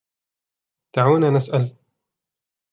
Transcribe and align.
دعونا 0.97 1.29
نسأل. 1.29 1.75